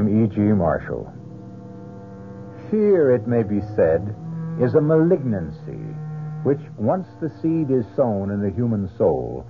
[0.00, 0.40] I'm E.G.
[0.40, 1.12] Marshall.
[2.70, 4.16] Fear, it may be said,
[4.58, 5.84] is a malignancy
[6.42, 9.44] which, once the seed is sown in the human soul,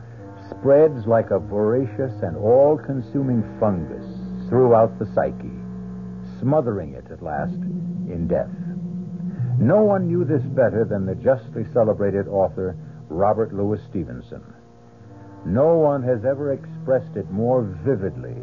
[0.51, 4.05] spreads like a voracious and all consuming fungus
[4.49, 5.55] throughout the psyche,
[6.41, 7.55] smothering it at last
[8.11, 8.51] in death.
[9.61, 12.77] No one knew this better than the justly celebrated author
[13.09, 14.43] Robert Louis Stevenson.
[15.47, 18.35] No one has ever expressed it more vividly,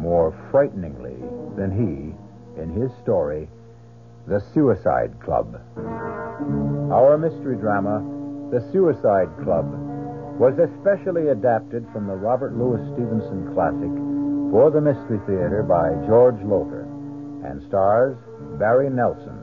[0.00, 1.16] more frighteningly
[1.56, 2.16] than he
[2.60, 3.48] in his story,
[4.26, 5.60] The Suicide Club.
[6.90, 8.00] Our mystery drama,
[8.50, 9.68] The Suicide Club,
[10.40, 13.92] was especially adapted from the Robert Louis Stevenson classic
[14.50, 16.88] for the Mystery Theater by George Lowther
[17.44, 18.16] and stars
[18.58, 19.39] Barry Nelson.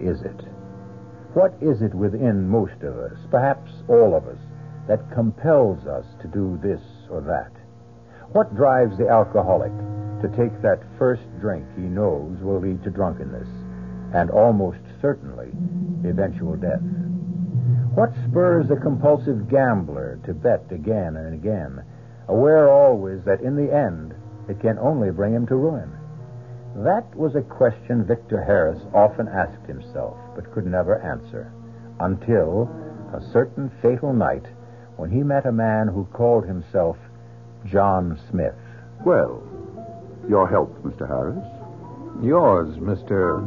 [0.00, 0.40] Is it?
[1.34, 4.38] What is it within most of us, perhaps all of us,
[4.88, 7.52] that compels us to do this or that?
[8.32, 9.72] What drives the alcoholic
[10.22, 13.48] to take that first drink he knows will lead to drunkenness
[14.14, 15.52] and almost certainly
[16.08, 16.82] eventual death?
[17.94, 21.82] What spurs the compulsive gambler to bet again and again,
[22.28, 24.14] aware always that in the end
[24.48, 25.97] it can only bring him to ruin?
[26.76, 31.52] That was a question Victor Harris often asked himself, but could never answer,
[32.00, 32.70] until
[33.12, 34.44] a certain fatal night
[34.96, 36.96] when he met a man who called himself
[37.64, 38.54] John Smith.
[39.04, 39.42] Well,
[40.28, 41.06] your health, Mr.
[41.06, 41.44] Harris.
[42.22, 43.40] Yours, Mr.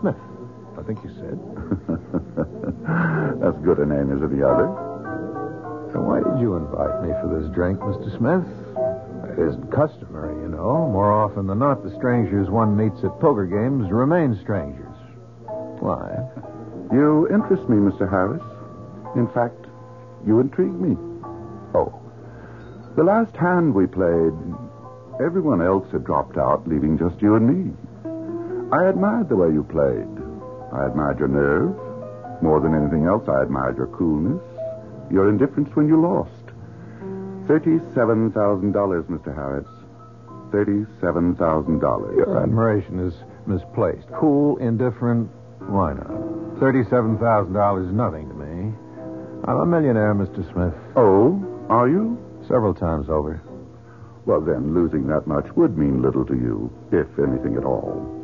[0.00, 0.16] Smith,
[0.78, 1.38] I think you said.
[3.46, 4.66] As good a name as any other.
[5.92, 8.10] So why did you invite me for this drink, Mr.
[8.18, 8.67] Smith?
[9.38, 10.88] Isn't customary, you know.
[10.90, 14.84] More often than not, the strangers one meets at poker games remain strangers.
[15.78, 16.10] Why?
[16.92, 18.10] You interest me, Mr.
[18.10, 18.42] Harris.
[19.14, 19.66] In fact,
[20.26, 20.96] you intrigue me.
[21.74, 21.94] Oh,
[22.96, 24.34] The last hand we played,
[25.22, 27.72] everyone else had dropped out, leaving just you and me.
[28.72, 30.08] I admired the way you played.
[30.72, 31.76] I admired your nerve.
[32.42, 34.42] More than anything else, I admired your coolness,
[35.12, 36.32] your indifference when you lost.
[37.48, 38.72] $37,000,
[39.08, 39.34] Mr.
[39.34, 39.66] Harris.
[40.52, 42.16] $37,000.
[42.16, 43.14] your admiration is
[43.46, 44.06] misplaced.
[44.18, 46.08] Cool, indifferent, why not?
[46.60, 48.74] $37,000 is nothing to me.
[49.44, 50.44] I'm a millionaire, Mr.
[50.52, 50.74] Smith.
[50.96, 52.18] Oh, are you?
[52.42, 53.42] Several times over.
[54.26, 58.14] Well, then, losing that much would mean little to you, if anything at all.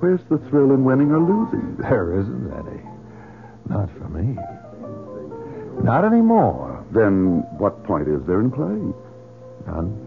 [0.00, 1.76] Where's the thrill in winning or losing?
[1.76, 2.82] There isn't any.
[3.68, 4.36] Not for me.
[5.84, 6.75] Not anymore.
[6.92, 8.94] Then what point is there in playing?
[9.66, 10.02] None.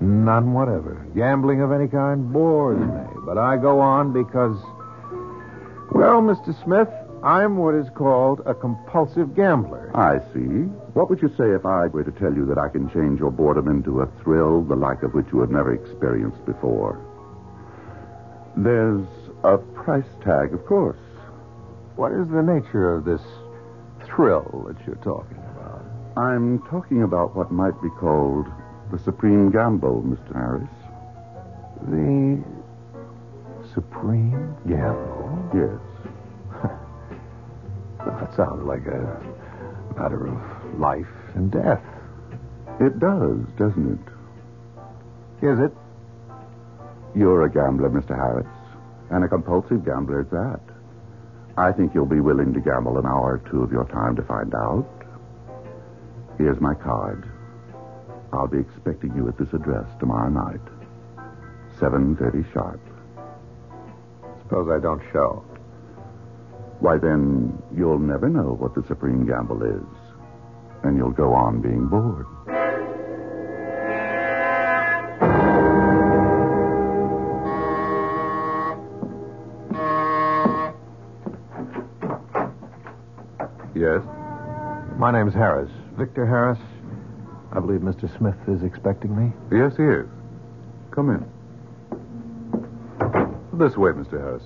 [0.00, 1.06] None whatever.
[1.16, 3.22] Gambling of any kind bores me.
[3.24, 4.56] But I go on because,
[5.92, 6.54] well, Mr.
[6.62, 6.88] Smith,
[7.24, 9.90] I'm what is called a compulsive gambler.
[9.96, 10.68] I see.
[10.94, 13.32] What would you say if I were to tell you that I can change your
[13.32, 17.00] boredom into a thrill the like of which you have never experienced before?
[18.56, 19.06] There's
[19.42, 20.98] a price tag, of course.
[21.96, 23.22] What is the nature of this
[24.04, 25.47] thrill that you're talking about?
[26.18, 28.46] I'm talking about what might be called
[28.90, 30.34] the supreme gamble, Mr.
[30.34, 30.68] Harris.
[31.86, 32.42] The
[33.72, 35.50] supreme gamble?
[35.54, 36.70] Yes.
[38.04, 39.20] That sounds like a
[39.96, 41.82] matter of life and death.
[42.80, 45.46] It does, doesn't it?
[45.46, 45.72] Is it?
[47.14, 48.16] You're a gambler, Mr.
[48.16, 48.46] Harris,
[49.10, 50.60] and a compulsive gambler at that.
[51.58, 54.22] I think you'll be willing to gamble an hour or two of your time to
[54.22, 54.97] find out.
[56.38, 57.28] Here's my card.
[58.32, 60.60] I'll be expecting you at this address tomorrow night.
[61.80, 62.80] 7.30 sharp.
[64.42, 65.44] Suppose I don't show.
[66.78, 69.82] Why, then, you'll never know what the supreme gamble is.
[70.84, 72.26] And you'll go on being bored.
[83.74, 84.02] Yes?
[84.98, 85.70] My name's Harris.
[85.98, 86.60] Victor Harris.
[87.50, 88.08] I believe Mr.
[88.18, 89.32] Smith is expecting me.
[89.50, 90.06] Yes, he is.
[90.92, 91.26] Come in.
[93.58, 94.12] This way, Mr.
[94.12, 94.44] Harris.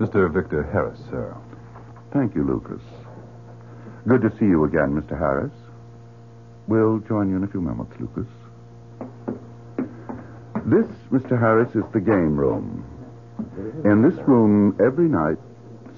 [0.00, 0.32] Mr.
[0.34, 1.36] Victor Harris, sir.
[2.12, 2.82] Thank you, Lucas.
[4.08, 5.16] Good to see you again, Mr.
[5.16, 5.52] Harris.
[6.66, 8.26] We'll join you in a few moments, Lucas.
[10.66, 11.38] This, Mr.
[11.38, 12.84] Harris, is the game room.
[13.84, 15.38] In this room, every night,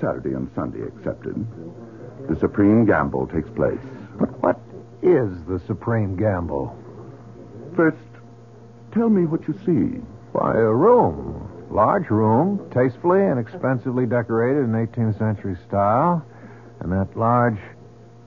[0.01, 1.47] Saturday and Sunday excepted,
[2.29, 3.81] the supreme gamble takes place.
[4.19, 4.61] But what
[5.03, 6.77] is the supreme gamble?
[7.77, 7.97] First,
[8.93, 10.01] tell me what you see.
[10.33, 11.47] Why, a room.
[11.71, 16.25] Large room, tastefully and expensively decorated in 18th century style.
[16.81, 17.59] And that large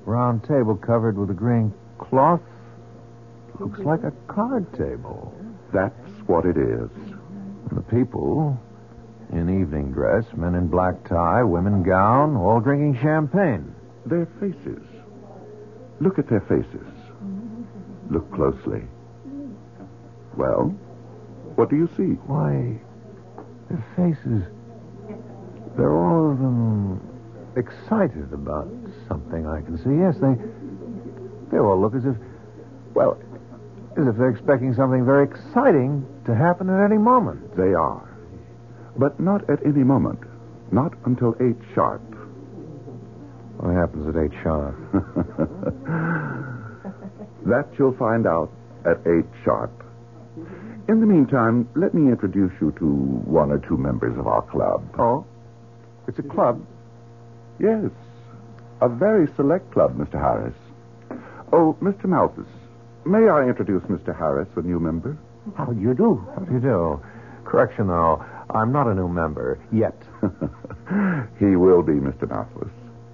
[0.05, 2.41] round table covered with a green cloth
[3.59, 5.33] looks like a card table.
[5.73, 6.89] That's what it is.
[7.69, 8.59] And the people
[9.33, 13.73] in evening dress, men in black tie, women gown, all drinking champagne.
[14.05, 14.83] Their faces.
[15.99, 16.87] Look at their faces.
[18.09, 18.83] Look closely.
[20.37, 20.75] Well,
[21.55, 22.15] what do you see?
[22.27, 22.79] Why,
[23.69, 24.43] their faces,
[25.77, 27.01] they're all of them
[27.55, 28.67] excited about
[29.07, 29.97] something I can see.
[29.97, 30.35] Yes, they,
[31.51, 32.15] they all look as if,
[32.93, 33.17] well,
[33.97, 37.55] as if they're expecting something very exciting to happen at any moment.
[37.55, 38.12] They are.
[38.97, 40.19] But not at any moment.
[40.71, 42.01] Not until eight sharp.
[43.57, 44.75] What happens at eight sharp?
[47.45, 48.51] that you'll find out
[48.85, 49.71] at eight sharp.
[50.89, 54.83] In the meantime, let me introduce you to one or two members of our club.
[54.99, 55.25] Oh?
[56.07, 56.65] It's a club?
[57.59, 57.89] Yes.
[58.81, 60.19] A very select club, Mr.
[60.19, 60.55] Harris.
[61.53, 62.05] Oh, Mr.
[62.05, 62.47] Malthus,
[63.05, 64.17] may I introduce Mr.
[64.17, 65.17] Harris, a new member?
[65.55, 66.27] How do you do?
[66.35, 66.99] How do you do?
[67.45, 68.25] Correction, though.
[68.49, 69.95] I'm not a new member yet.
[71.39, 72.29] he will be, Mr.
[72.29, 72.71] Malthus.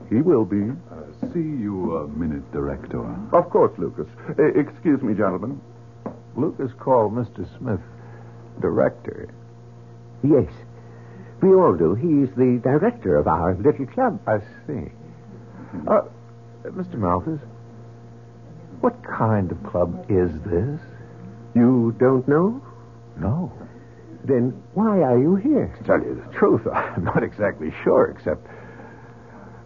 [0.09, 0.71] He will be.
[0.91, 3.03] Uh, see you a minute, Director.
[3.31, 4.07] Of course, Lucas.
[4.37, 5.61] Uh, excuse me, gentlemen.
[6.35, 7.45] Lucas called Mr.
[7.57, 7.81] Smith
[8.61, 9.29] director.
[10.23, 10.51] Yes.
[11.41, 11.95] We all do.
[11.95, 14.19] He's the director of our little club.
[14.27, 14.91] I see.
[15.87, 16.01] Uh,
[16.65, 16.95] Mr.
[16.95, 17.39] Malthus,
[18.81, 20.79] what kind of club is this?
[21.55, 22.61] You don't know?
[23.17, 23.51] No.
[24.23, 25.73] Then why are you here?
[25.77, 28.45] To tell you the truth, I'm not exactly sure, except.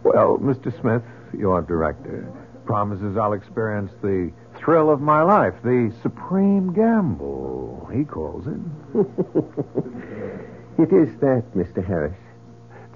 [0.02, 0.78] Well, Mr.
[0.80, 1.02] Smith,
[1.36, 2.30] your director,
[2.66, 8.60] promises I'll experience the thrill of my life, the supreme gamble, he calls it.
[10.78, 11.84] it is that, Mr.
[11.84, 12.16] Harris.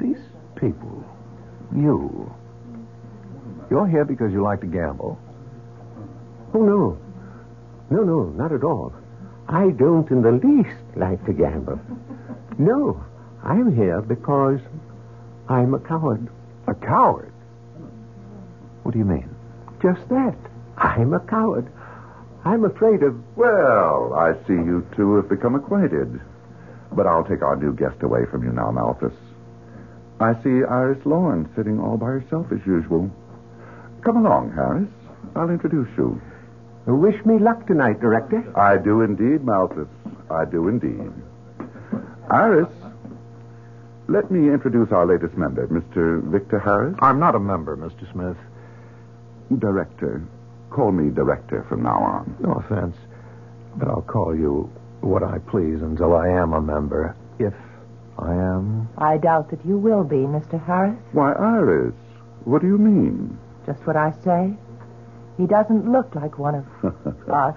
[0.00, 0.20] These
[0.54, 1.04] people,
[1.74, 2.32] you,
[3.70, 5.18] you're here because you like to gamble.
[6.54, 6.98] Oh, no.
[7.90, 8.92] No, no, not at all.
[9.48, 11.80] I don't in the least like to gamble.
[12.58, 13.02] No,
[13.42, 14.60] I'm here because
[15.48, 16.28] I'm a coward.
[16.66, 17.32] A coward?
[18.82, 19.34] What do you mean?
[19.80, 20.36] Just that.
[20.76, 21.70] I'm a coward.
[22.44, 23.16] I'm afraid of.
[23.36, 26.20] Well, I see you two have become acquainted.
[26.92, 29.12] But I'll take our new guest away from you now, Malthus.
[30.20, 33.10] I see Iris Lorne sitting all by herself as usual.
[34.02, 34.88] Come along, Harris.
[35.36, 36.20] I'll introduce you.
[36.88, 38.42] Wish me luck tonight, Director.
[38.58, 39.88] I do indeed, Malthus.
[40.30, 41.12] I do indeed.
[42.30, 42.68] Iris,
[44.08, 46.22] let me introduce our latest member, Mr.
[46.22, 46.96] Victor Harris.
[47.00, 48.10] I'm not a member, Mr.
[48.10, 48.38] Smith.
[49.58, 50.24] Director.
[50.70, 52.36] Call me Director from now on.
[52.40, 52.96] No offense,
[53.76, 54.70] but I'll call you
[55.02, 57.14] what I please until I am a member.
[57.38, 57.54] If
[58.18, 58.88] I am.
[58.96, 60.58] I doubt that you will be, Mr.
[60.64, 60.98] Harris.
[61.12, 61.94] Why, Iris,
[62.44, 63.38] what do you mean?
[63.66, 64.56] Just what I say.
[65.38, 66.66] He doesn't look like one of
[67.32, 67.54] us.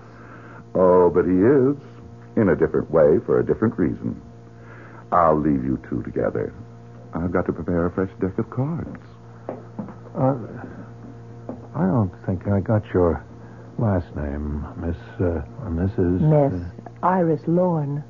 [0.76, 1.76] Oh, but he is.
[2.38, 4.22] In a different way, for a different reason.
[5.12, 6.54] I'll leave you two together.
[7.14, 9.04] I've got to prepare a fresh deck of cards.
[10.18, 10.38] Uh,
[11.76, 13.22] I don't think I got your
[13.78, 16.22] last name, Miss, uh, Mrs.
[16.22, 16.62] Miss
[17.04, 18.02] Iris Lorne.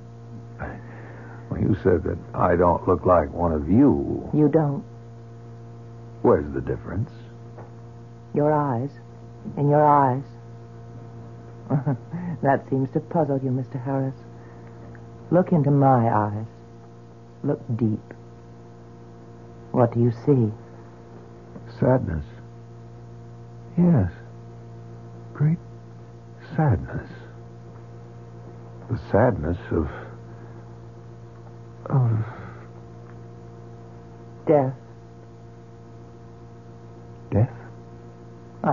[1.49, 4.29] Well, you said that I don't look like one of you.
[4.33, 4.83] You don't.
[6.21, 7.09] Where's the difference?
[8.35, 8.89] Your eyes.
[9.57, 10.23] In your eyes.
[12.43, 13.83] that seems to puzzle you, Mr.
[13.83, 14.15] Harris.
[15.31, 16.45] Look into my eyes.
[17.43, 18.13] Look deep.
[19.71, 20.51] What do you see?
[21.79, 22.25] Sadness.
[23.77, 24.11] Yes.
[25.33, 25.57] Great
[26.55, 27.09] sadness.
[28.89, 29.89] The sadness of.
[31.89, 32.25] of.
[34.45, 34.73] Death.
[34.73, 34.90] death?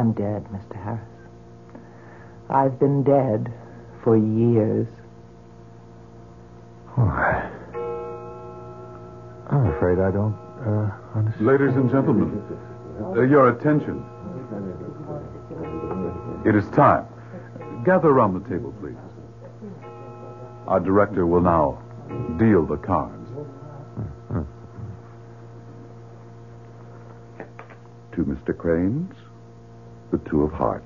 [0.09, 0.83] I'm dead, Mr.
[0.83, 1.07] Harris.
[2.49, 3.53] I've been dead
[4.03, 4.88] for years.
[6.97, 7.50] Oh, I...
[9.50, 10.35] I'm afraid I don't
[10.65, 11.47] uh, understand.
[11.47, 12.43] Ladies and gentlemen,
[13.03, 14.03] uh, your attention.
[16.47, 17.07] It is time.
[17.85, 18.97] Gather around the table, please.
[20.67, 21.83] Our director will now
[22.38, 23.29] deal the cards.
[28.12, 28.57] To Mr.
[28.57, 29.28] Cranes, the
[30.29, 30.85] two of hearts.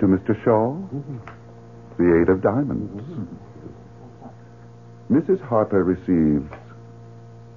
[0.00, 0.42] To Mr.
[0.44, 0.76] Shaw,
[1.98, 3.28] the eight of diamonds.
[5.10, 5.40] Mrs.
[5.40, 6.50] Harper receives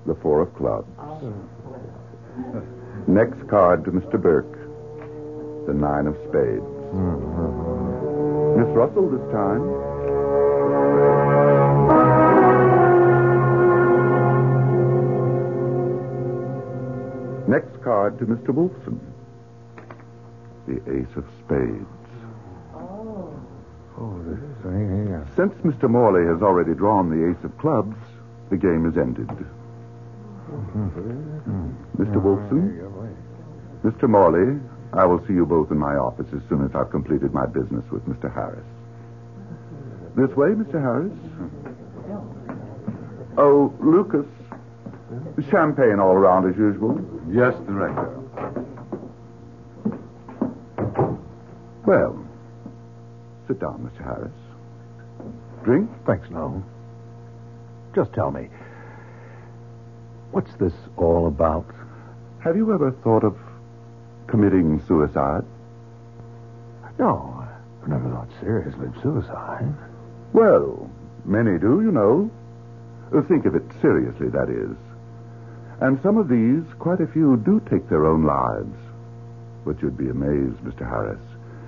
[0.05, 0.89] the four of clubs.
[3.07, 4.21] Next card to Mr.
[4.21, 4.53] Burke,
[5.67, 6.63] the nine of spades.
[8.57, 9.89] Miss Russell this time.
[17.49, 18.49] Next card to Mr.
[18.49, 18.99] Wolfson,
[20.69, 21.89] the ace of spades.
[22.75, 23.33] Oh,
[23.97, 25.25] oh this is yeah.
[25.35, 25.89] Since Mr.
[25.89, 27.97] Morley has already drawn the ace of clubs,
[28.51, 29.27] the game is ended.
[31.97, 32.21] Mr.
[32.21, 32.79] Wolfson,
[33.83, 34.07] Mr.
[34.07, 34.59] Morley,
[34.93, 37.83] I will see you both in my office as soon as I've completed my business
[37.91, 38.33] with Mr.
[38.33, 38.65] Harris.
[40.15, 40.81] This way, Mr.
[40.81, 41.13] Harris.
[43.37, 44.25] Oh, Lucas,
[45.49, 46.99] champagne all around as usual.
[47.31, 48.18] Yes, director.
[51.89, 52.23] Well,
[53.47, 54.03] sit down, Mr.
[54.03, 54.31] Harris.
[55.63, 55.89] Drink?
[56.05, 56.63] Thanks, no.
[57.95, 58.47] Just tell me,
[60.29, 61.65] what's this all about?
[62.43, 63.35] Have you ever thought of
[64.27, 65.41] committing suicide?
[66.99, 67.43] No,
[67.81, 69.73] I've never thought seriously of suicide.
[70.31, 70.87] Well,
[71.25, 72.29] many do, you know.
[73.27, 74.77] Think of it seriously, that is.
[75.81, 78.77] And some of these, quite a few, do take their own lives.
[79.65, 80.87] But you'd be amazed, Mr.
[80.87, 81.17] Harris,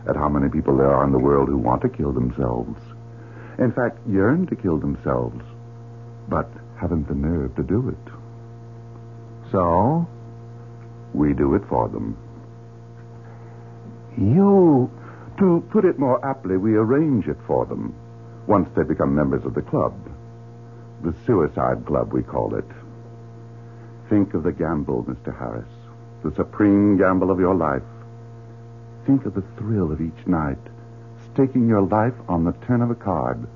[0.07, 2.79] at how many people there are in the world who want to kill themselves.
[3.59, 5.41] In fact, yearn to kill themselves,
[6.27, 8.11] but haven't the nerve to do it.
[9.51, 10.07] So,
[11.13, 12.15] We do it for them.
[14.17, 14.89] you.
[15.39, 17.93] To put it more aptly, we arrange it for them
[18.47, 19.93] once they become members of the club.
[21.03, 22.65] The suicide club, we call it.
[24.09, 25.37] Think of the gamble, Mr.
[25.37, 25.67] Harris.
[26.23, 27.81] The supreme gamble of your life.
[29.05, 30.59] Think of the thrill of each night,
[31.33, 33.47] staking your life on the turn of a card.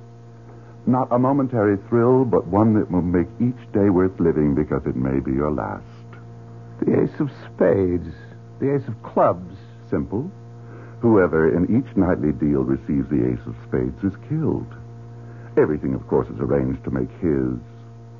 [0.86, 4.96] Not a momentary thrill, but one that will make each day worth living because it
[4.96, 5.84] may be your last.
[6.80, 8.14] The ace of spades,
[8.60, 9.56] the ace of clubs.
[9.90, 10.30] Simple.
[11.00, 14.66] Whoever in each nightly deal receives the ace of spades is killed.
[15.56, 17.58] Everything, of course, is arranged to make his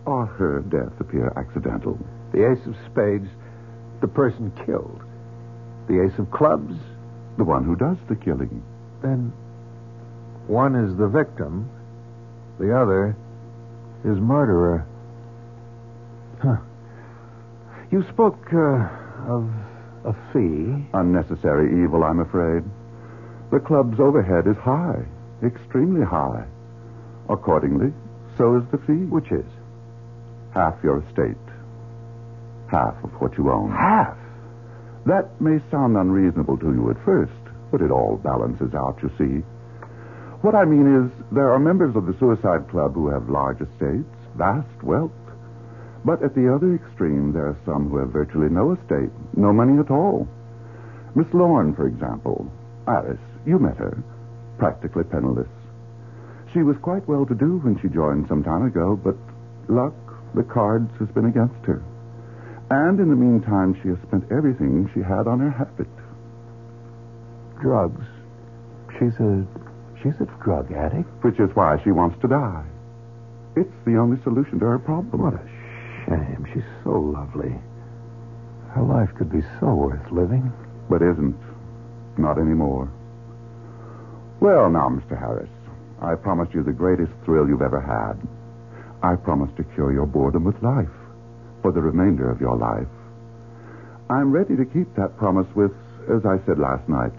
[0.06, 1.98] or her death appear accidental.
[2.32, 3.28] The ace of spades,
[4.00, 5.02] the person killed.
[5.88, 6.74] The ace of clubs,
[7.36, 8.62] The one who does the killing.
[9.02, 9.32] then
[10.46, 11.68] one is the victim,
[12.58, 13.16] the other
[14.04, 14.86] is murderer.
[16.40, 16.56] Huh.
[17.90, 18.88] You spoke uh,
[19.28, 19.50] of
[20.04, 20.86] a fee.
[20.94, 22.62] Unnecessary evil, I'm afraid.
[23.50, 25.04] The club's overhead is high,
[25.42, 26.46] extremely high.
[27.28, 27.92] Accordingly,
[28.38, 29.04] so is the fee.
[29.06, 29.46] Which is?
[30.54, 31.36] Half your estate.
[32.70, 33.72] Half of what you own.
[33.72, 34.16] Half.
[35.06, 37.32] That may sound unreasonable to you at first,
[37.70, 39.44] but it all balances out, you see.
[40.42, 44.10] What I mean is, there are members of the Suicide Club who have large estates,
[44.36, 45.12] vast wealth.
[46.04, 49.78] But at the other extreme, there are some who have virtually no estate, no money
[49.78, 50.28] at all.
[51.14, 52.50] Miss Lorne, for example.
[52.86, 54.02] Alice, you met her.
[54.58, 55.48] Practically penniless.
[56.52, 59.16] She was quite well to do when she joined some time ago, but
[59.68, 59.94] luck,
[60.34, 61.82] the cards, has been against her.
[62.70, 65.86] And in the meantime, she has spent everything she had on her habit.
[67.60, 68.04] Drugs.
[68.98, 69.46] She's a
[70.02, 71.08] she's a drug addict.
[71.22, 72.64] which is why she wants to die.
[73.54, 75.22] It's the only solution to her problem.
[75.22, 75.46] What a
[76.06, 76.46] shame.
[76.52, 77.54] She's so lovely.
[78.70, 80.52] Her life could be so worth living.
[80.90, 81.38] But isn't.
[82.18, 82.90] Not anymore.
[84.40, 85.18] Well, now, Mr.
[85.18, 85.50] Harris,
[86.00, 88.20] I promised you the greatest thrill you've ever had.
[89.02, 90.88] I promised to cure your boredom with life
[91.62, 92.88] for the remainder of your life.
[94.10, 95.72] I'm ready to keep that promise with,
[96.08, 97.12] as I said last night,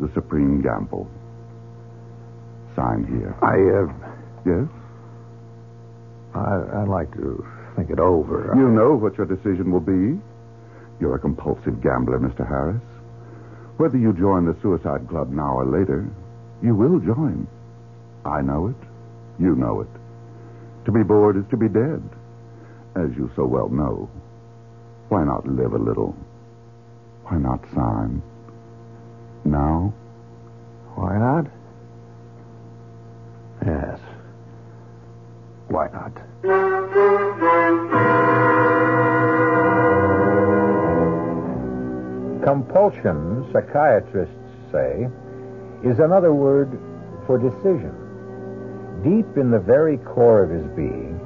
[0.00, 1.08] the supreme gamble.
[2.76, 3.34] Sign here.
[3.42, 4.14] I uh,
[4.46, 4.68] Yes?
[6.34, 7.44] I I'd like to
[7.76, 8.52] think it over.
[8.56, 10.20] You know what your decision will be.
[11.00, 12.46] You're a compulsive gambler, Mr.
[12.46, 12.82] Harris.
[13.76, 16.08] Whether you join the Suicide Club now or later,
[16.62, 17.46] you will join.
[18.24, 18.76] I know it.
[19.38, 19.88] You know it.
[20.86, 22.02] To be bored is to be dead,
[22.98, 24.10] as you so well know.
[25.08, 26.14] Why not live a little?
[27.24, 28.22] Why not sign?
[29.44, 29.94] Now?
[30.94, 31.46] Why not?
[33.64, 34.00] Yes.
[35.68, 36.12] Why not?
[42.44, 44.34] Compulsion, psychiatrists
[44.72, 45.06] say,
[45.84, 46.78] is another word
[47.26, 47.94] for decision.
[49.04, 51.17] Deep in the very core of his being,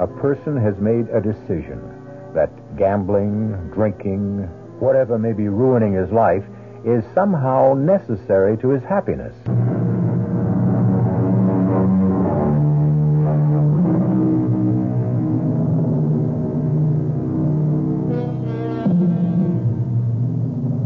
[0.00, 1.78] a person has made a decision
[2.34, 6.44] that gambling, drinking, whatever may be ruining his life
[6.86, 9.36] is somehow necessary to his happiness.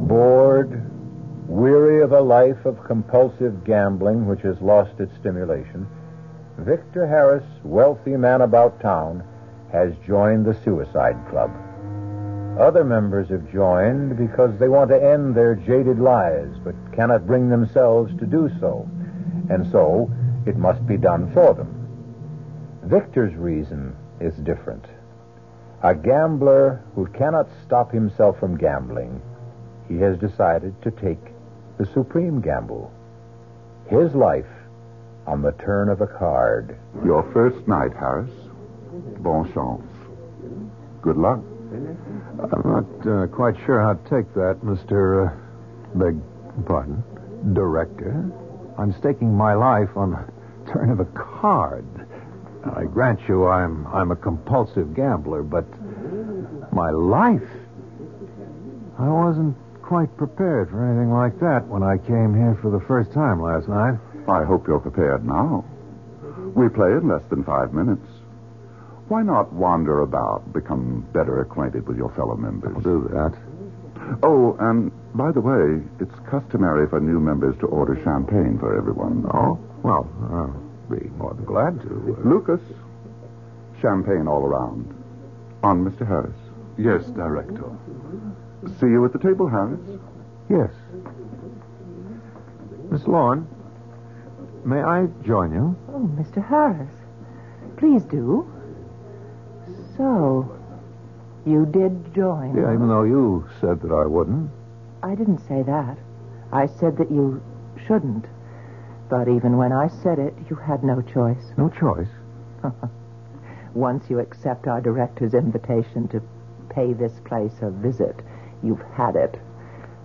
[0.08, 0.90] Bored,
[1.46, 5.86] weary of a life of compulsive gambling which has lost its stimulation,
[6.58, 9.24] Victor Harris, wealthy man about town,
[9.72, 11.50] has joined the Suicide Club.
[12.58, 17.48] Other members have joined because they want to end their jaded lives but cannot bring
[17.48, 18.88] themselves to do so.
[19.50, 20.08] And so
[20.46, 21.74] it must be done for them.
[22.84, 24.84] Victor's reason is different.
[25.82, 29.20] A gambler who cannot stop himself from gambling,
[29.88, 31.32] he has decided to take
[31.78, 32.92] the supreme gamble.
[33.88, 34.46] His life
[35.26, 36.78] on the turn of a card.
[37.04, 38.30] Your first night, Harris.
[39.18, 39.82] Bon chance.
[41.02, 41.40] Good luck.
[41.72, 45.28] I'm not uh, quite sure how to take that, Mr.
[45.28, 46.16] Uh, beg
[46.66, 47.02] pardon,
[47.52, 48.30] director.
[48.78, 51.86] I'm staking my life on the turn of a card.
[52.76, 55.64] I grant you I'm I'm a compulsive gambler, but
[56.72, 57.42] my life
[58.98, 63.12] I wasn't quite prepared for anything like that when I came here for the first
[63.12, 63.98] time last night.
[64.28, 65.64] I hope you're prepared now.
[66.54, 68.06] We play in less than five minutes.
[69.08, 72.72] Why not wander about, become better acquainted with your fellow members?
[72.76, 73.34] I'll do that.
[74.22, 79.26] Oh, and by the way, it's customary for new members to order champagne for everyone.
[79.32, 79.58] Oh?
[79.82, 82.16] Well, I'll be more than glad to.
[82.18, 82.60] Uh, Lucas,
[83.80, 84.94] champagne all around.
[85.62, 86.06] On Mr.
[86.06, 86.36] Harris.
[86.78, 87.64] Yes, Director.
[88.80, 89.80] See you at the table, Harris.
[90.50, 90.70] yes.
[92.90, 93.46] Miss Lorne,
[94.64, 95.76] may I join you?
[95.88, 96.46] Oh, Mr.
[96.46, 96.90] Harris.
[97.76, 98.50] Please do.
[99.96, 100.56] So,
[101.46, 102.56] you did join.
[102.56, 104.50] Yeah, even though you said that I wouldn't.
[105.02, 105.98] I didn't say that.
[106.52, 107.42] I said that you
[107.86, 108.26] shouldn't.
[109.10, 111.44] But even when I said it, you had no choice.
[111.58, 112.08] No choice.
[113.74, 116.22] Once you accept our director's invitation to
[116.70, 118.16] pay this place a visit,
[118.62, 119.38] you've had it.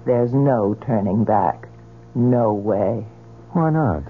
[0.05, 1.67] There's no turning back.
[2.15, 3.05] No way.
[3.53, 4.03] Why not?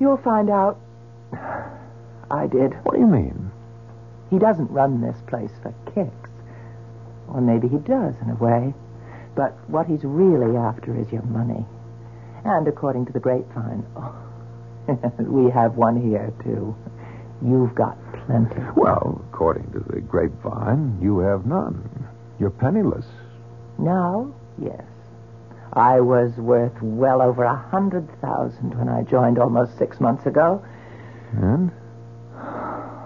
[0.00, 0.80] You'll find out.
[2.30, 2.72] I did.
[2.84, 3.50] What do you mean?
[4.30, 6.30] He doesn't run this place for kicks.
[7.28, 8.72] Or maybe he does, in a way.
[9.36, 11.64] But what he's really after is your money.
[12.44, 14.14] And according to the grapevine, oh,
[15.18, 16.74] we have one here, too.
[17.44, 18.60] You've got plenty.
[18.76, 22.08] Well, according to the grapevine, you have none.
[22.38, 23.06] You're penniless.
[23.78, 24.82] Now, yes.
[25.72, 30.64] I was worth well over a hundred thousand when I joined almost six months ago.
[31.32, 31.70] And?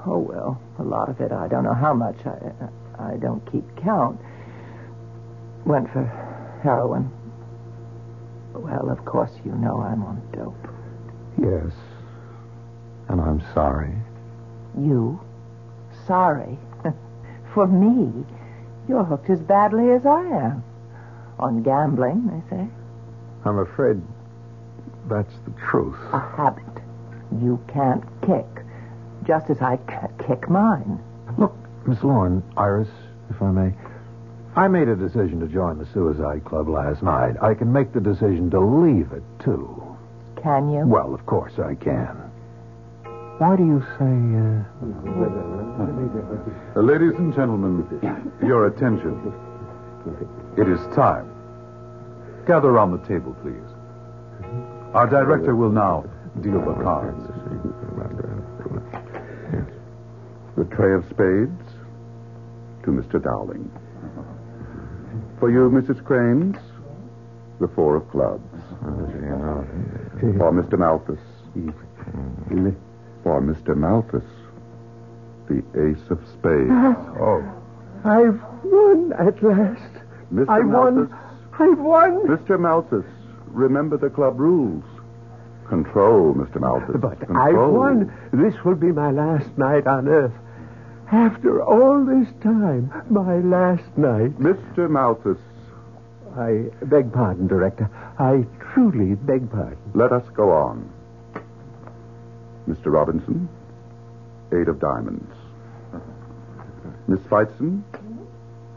[0.07, 2.17] Oh, well, a lot of it, I don't know how much.
[2.27, 4.21] I, I don't keep count.
[5.67, 6.05] Went for
[6.63, 7.11] heroin.
[8.55, 10.69] Well, of course, you know I'm on dope.
[11.39, 11.73] Yes.
[13.09, 13.95] And I'm sorry.
[14.79, 15.21] You?
[16.07, 16.59] Sorry.
[17.55, 18.25] for me,
[18.89, 20.65] you're hooked as badly as I am.
[21.45, 22.67] On gambling, they say.
[23.45, 24.01] I'm afraid
[25.11, 25.99] that's the truth.
[26.15, 26.65] A habit.
[27.43, 28.47] You can't kick.
[29.27, 30.99] Just as I can't kick mine.
[31.37, 31.55] Look,
[31.87, 32.89] Miss Lorne, Iris,
[33.29, 33.75] if I may.
[34.57, 37.37] I made a decision to join the Suicide Club last night.
[37.43, 39.95] I can make the decision to leave it, too.
[40.43, 40.87] Can you?
[40.87, 42.17] Well, of course I can.
[43.37, 44.15] Why do you say,
[46.75, 47.85] Uh, ladies and gentlemen,
[48.43, 49.35] your attention.
[50.57, 51.34] It is time.
[52.47, 53.55] Gather around the table, please.
[54.95, 56.05] Our director will now
[56.43, 57.23] deal the cards.
[60.57, 61.63] The trey of spades
[62.85, 63.23] to Mr.
[63.23, 63.71] Dowling.
[65.41, 66.05] For you, Mrs.
[66.05, 66.57] Cranes,
[67.61, 68.45] the four of clubs.
[68.81, 70.79] For Mr.
[70.79, 71.19] Malthus.
[73.23, 73.75] For Mr.
[73.75, 74.23] Malthus,
[75.49, 76.71] the ace of spades.
[76.71, 77.43] Oh.
[78.05, 79.93] I've won at last.
[80.33, 80.49] Mr.
[80.49, 81.15] I won.
[81.59, 82.27] I've won.
[82.27, 82.59] Mr.
[82.59, 83.05] Malthus,
[83.47, 84.85] remember the club rules.
[85.69, 86.61] Control, Mr.
[86.61, 86.97] Malthus.
[87.01, 87.39] But Control.
[87.39, 88.13] I've won.
[88.33, 90.33] This will be my last night on Earth.
[91.11, 94.33] After all this time, my last night.
[94.39, 94.91] Mr.
[94.91, 95.39] Malthus,
[96.37, 97.89] I beg pardon, Director.
[98.19, 99.79] I truly beg pardon.
[99.95, 100.91] let us go on.
[102.69, 102.87] Mr.
[102.87, 103.49] Robinson,
[104.53, 105.33] eight of diamonds.
[107.07, 107.83] Miss Feitzen,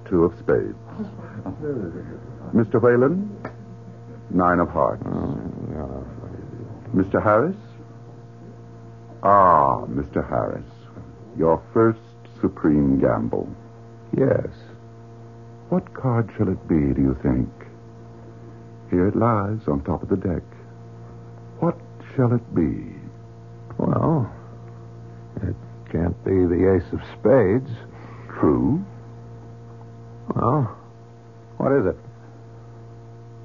[0.09, 0.75] two of spades.
[2.53, 2.81] Mr.
[2.81, 3.29] Whalen,
[4.29, 5.03] nine of hearts.
[6.95, 7.21] Mr.
[7.21, 7.55] Harris?
[9.23, 10.27] Ah, Mr.
[10.27, 10.63] Harris.
[11.37, 11.99] Your first
[12.41, 13.49] supreme gamble.
[14.17, 14.47] Yes.
[15.69, 17.49] What card shall it be, do you think?
[18.89, 20.43] Here it lies on top of the deck.
[21.59, 21.77] What
[22.15, 22.95] shall it be?
[23.77, 24.31] Well,
[25.43, 25.55] it
[25.91, 27.69] can't be the ace of spades.
[28.39, 28.83] True.
[30.33, 30.77] Well,
[31.57, 31.97] what is it?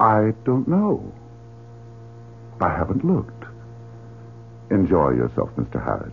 [0.02, 1.12] I don't know.
[2.60, 3.44] I haven't looked.
[4.68, 5.80] Enjoy yourself, Mr.
[5.82, 6.12] Harris.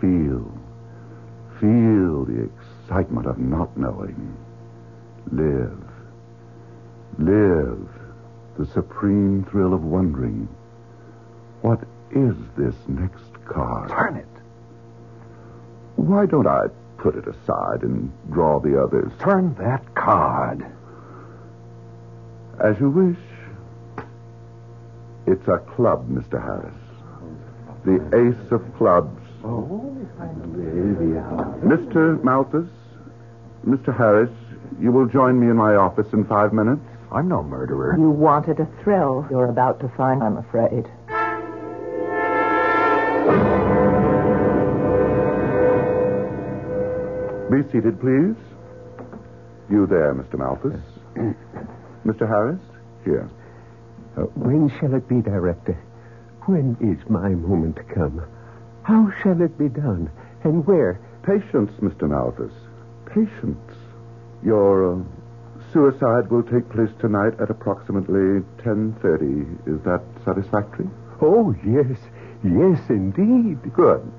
[0.00, 0.50] Feel,
[1.60, 4.34] feel the excitement of not knowing.
[5.30, 5.84] Live,
[7.18, 7.86] live
[8.56, 10.48] the supreme thrill of wondering.
[11.60, 13.90] What is this next card?
[13.90, 14.26] Turn it.
[15.96, 19.12] Why don't I put it aside and draw the others?
[19.20, 20.64] Turn that card.
[22.62, 23.16] As you wish.
[25.26, 26.42] It's a club, Mr.
[26.42, 26.74] Harris.
[27.84, 29.18] The ace of clubs.
[29.44, 29.96] Oh,
[31.64, 32.22] Mr.
[32.22, 32.68] Malthus,
[33.66, 33.96] Mr.
[33.96, 34.30] Harris,
[34.78, 36.82] you will join me in my office in five minutes.
[37.10, 37.96] I'm no murderer.
[37.96, 40.84] You wanted a thrill you're about to find, I'm afraid.
[47.50, 48.36] Be seated, please.
[49.70, 50.38] You there, Mr.
[50.38, 50.80] Malthus.
[52.04, 52.26] Mr.
[52.26, 52.60] Harris,
[53.04, 53.28] here.
[54.16, 55.78] Uh, when shall it be, Director?
[56.46, 58.22] When is my moment to come?
[58.82, 60.10] How shall it be done?
[60.42, 61.00] And where?
[61.22, 62.08] Patience, Mr.
[62.08, 62.52] Malthus.
[63.06, 63.76] Patience.
[64.42, 65.02] Your uh,
[65.72, 69.68] suicide will take place tonight at approximately 10.30.
[69.68, 70.88] Is that satisfactory?
[71.20, 71.98] Oh, yes.
[72.42, 73.58] Yes, indeed.
[73.74, 74.10] Good.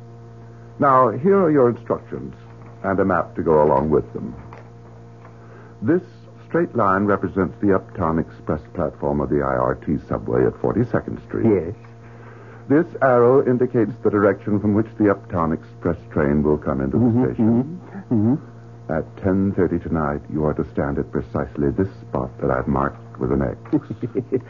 [0.79, 2.35] Now, here are your instructions
[2.83, 4.35] and a map to go along with them.
[5.81, 6.03] This
[6.51, 11.47] straight line represents the Uptown Express platform of the IRT subway at 42nd Street.
[11.47, 11.75] Yes.
[12.67, 17.25] This arrow indicates the direction from which the Uptown Express train will come into the
[17.25, 17.79] station.
[18.11, 18.35] Mm-hmm.
[18.91, 23.31] At 10.30 tonight, you are to stand at precisely this spot that I've marked with
[23.31, 24.43] an X.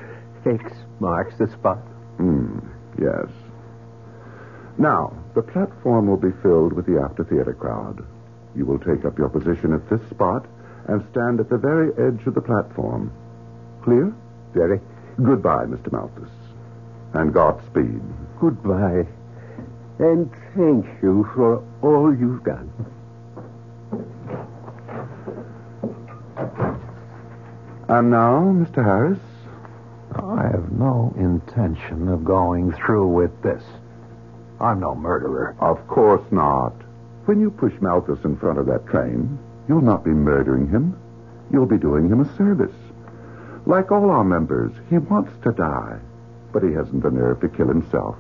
[0.46, 1.78] X marks the spot.
[2.18, 2.58] Hmm,
[3.00, 3.30] yes.
[4.80, 8.04] Now, the platform will be filled with the after theater crowd.
[8.56, 10.48] You will take up your position at this spot
[10.88, 13.12] and stand at the very edge of the platform.
[13.84, 14.14] Clear?
[14.54, 14.80] Very.
[15.24, 15.92] Goodbye, Mr.
[15.92, 16.30] Malthus.
[17.14, 18.02] And Godspeed.
[18.40, 19.06] Goodbye.
[20.00, 22.72] And thank you for all you've done.
[27.88, 28.84] And now, Mr.
[28.84, 29.20] Harris,
[30.16, 33.64] I have no intention of going through with this.
[34.60, 35.56] I'm no murderer.
[35.60, 36.74] of course not.
[37.26, 39.38] When you push Malthus in front of that train,
[39.72, 41.00] you'll not be murdering him.
[41.50, 42.76] You'll be doing him a service.
[43.66, 45.98] Like all our members, he wants to die,
[46.52, 48.18] but he hasn't the nerve to kill himself.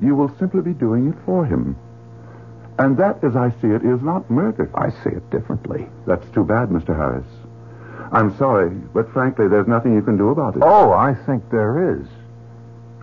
[0.00, 1.76] You will simply be doing it for him.
[2.78, 4.70] And that, as I see it, is not murder.
[4.74, 5.86] I see it differently.
[6.06, 6.96] That's too bad, Mr.
[6.96, 7.26] Harris.
[8.10, 10.62] I'm sorry, but frankly, there's nothing you can do about it.
[10.64, 12.06] Oh, I think there is.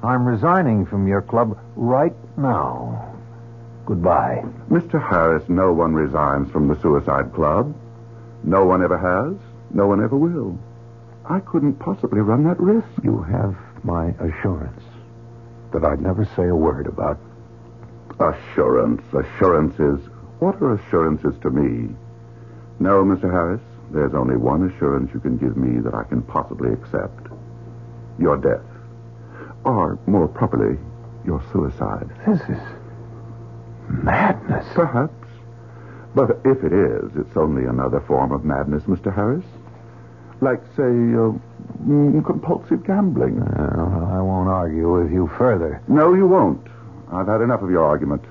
[0.01, 3.10] I'm resigning from your club right now.
[3.91, 4.41] Goodbye.
[4.69, 5.05] Mr.
[5.05, 7.75] Harris, no one resigns from the Suicide Club.
[8.41, 9.37] No one ever has.
[9.73, 10.57] No one ever will.
[11.25, 12.87] I couldn't possibly run that risk.
[13.03, 14.81] You have my assurance
[15.73, 17.19] that I'd never say a word about.
[18.17, 19.01] Assurance.
[19.13, 19.99] Assurances.
[20.39, 21.93] What are assurances to me?
[22.79, 23.29] No, Mr.
[23.29, 23.59] Harris,
[23.91, 27.27] there's only one assurance you can give me that I can possibly accept.
[28.17, 28.63] Your death.
[29.65, 30.79] Or, more properly,
[31.25, 32.09] your suicide.
[32.25, 32.80] This is
[33.89, 34.65] madness.
[34.73, 35.13] Perhaps.
[36.13, 39.13] But if it is, it's only another form of madness, Mr.
[39.13, 39.45] Harris.
[40.41, 41.31] Like, say, uh,
[41.85, 43.39] mm, compulsive gambling.
[43.39, 45.81] Well, I won't argue with you further.
[45.87, 46.67] No, you won't.
[47.11, 48.23] I've had enough of your argument.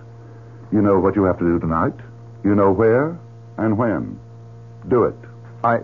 [0.73, 1.95] You know what you have to do tonight.
[2.45, 3.19] You know where
[3.59, 4.19] and when.
[4.89, 5.17] Do it.
[5.63, 5.79] I.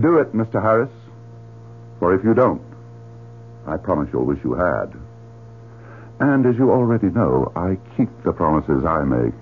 [0.00, 0.62] Do it, Mr.
[0.62, 0.90] Harris.
[1.98, 2.62] For if you don't,
[3.66, 4.92] I promise you'll wish you had.
[6.24, 9.34] And as you already know, I keep the promises I make.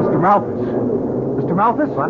[0.00, 0.18] Mr.
[0.18, 0.68] Malthus.
[1.36, 1.54] Mr.
[1.54, 1.90] Malthus?
[1.90, 2.08] What?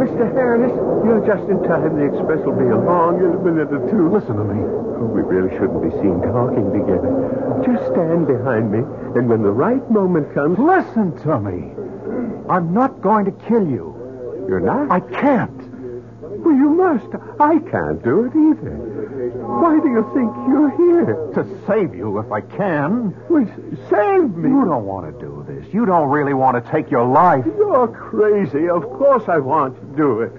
[0.00, 0.32] Mr.
[0.32, 0.72] Harris,
[1.04, 1.98] you're just in time.
[1.98, 4.08] The express will be along in a minute or two.
[4.08, 4.64] Listen to me.
[4.64, 7.12] Oh, we really shouldn't be seen talking together.
[7.66, 8.78] Just stand behind me,
[9.14, 10.58] and when the right moment comes.
[10.58, 11.74] Listen to me.
[12.48, 13.94] I'm not going to kill you.
[14.48, 14.90] You're not?
[14.90, 15.57] I can't.
[16.48, 17.08] Well, you must.
[17.38, 18.72] I can't do it either.
[19.44, 21.14] Why do you think you're here?
[21.34, 23.14] To save you if I can.
[23.28, 23.44] Well,
[23.90, 24.48] save me.
[24.48, 25.66] You don't want to do this.
[25.74, 27.44] you don't really want to take your life.
[27.44, 28.66] You're crazy.
[28.66, 30.32] Of course I want to do it.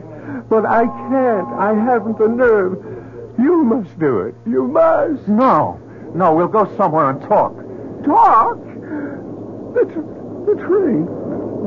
[0.49, 1.47] But I can't.
[1.59, 2.83] I haven't the nerve.
[3.37, 4.33] You must do it.
[4.47, 5.27] You must.
[5.27, 5.79] No.
[6.15, 7.53] No, we'll go somewhere and talk.
[8.03, 8.57] Talk?
[8.57, 11.05] The, tr- the train.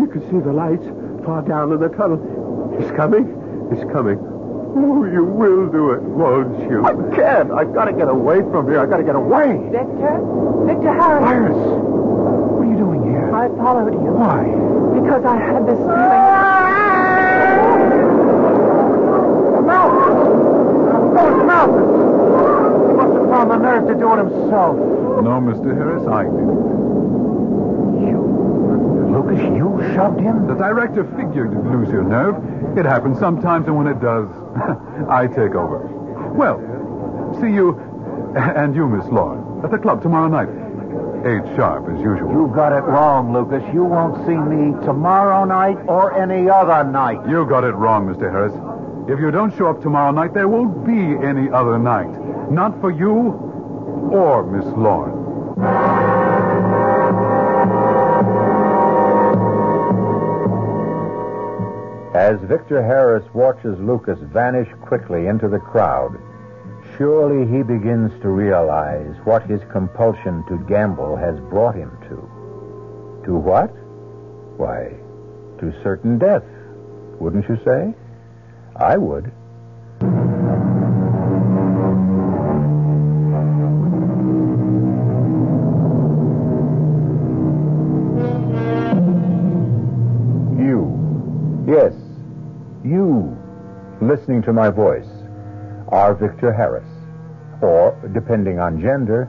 [0.01, 0.85] You can see the lights
[1.25, 2.77] far down in the tunnel.
[2.81, 3.39] It's coming.
[3.71, 4.32] It's coming.
[4.75, 6.85] Oh, you will do it, won't you?
[6.85, 7.51] I can't.
[7.53, 8.81] I've got to get away from here.
[8.81, 9.59] I've got to get away.
[9.71, 10.21] Victor?
[10.67, 11.25] Victor Harris.
[11.25, 13.35] Iris, what are you doing here?
[13.35, 14.13] I followed you.
[14.17, 14.45] Why?
[14.97, 16.53] Because I had this feeling.
[19.67, 20.17] Malthus!
[21.15, 21.93] That was Malthus!
[22.89, 24.77] He must have found the nerve to do it himself.
[24.77, 25.77] No, Mr.
[25.77, 26.49] Harris, I did.
[29.12, 30.46] Lucas, you shoved him?
[30.46, 32.37] The director figured you'd lose your nerve.
[32.79, 34.27] It happens sometimes, and when it does,
[35.09, 35.87] I take over.
[36.33, 36.59] Well,
[37.40, 37.79] see you,
[38.37, 40.48] and you, Miss Lorne, at the club tomorrow night.
[41.29, 42.33] Eight sharp, as usual.
[42.33, 43.62] You got it wrong, Lucas.
[43.72, 47.20] You won't see me tomorrow night or any other night.
[47.29, 48.33] You got it wrong, Mr.
[48.33, 48.55] Harris.
[49.09, 52.11] If you don't show up tomorrow night, there won't be any other night.
[52.51, 53.38] Not for you
[54.11, 56.82] or Miss Lorne.
[62.33, 66.18] As Victor Harris watches Lucas vanish quickly into the crowd,
[66.97, 73.27] surely he begins to realize what his compulsion to gamble has brought him to.
[73.27, 73.68] To what?
[74.57, 74.95] Why,
[75.59, 76.45] to certain death,
[77.21, 77.92] wouldn't you say?
[78.77, 79.31] I would.
[94.23, 95.09] Listening to my voice,
[95.89, 96.87] are Victor Harris,
[97.61, 99.29] or, depending on gender,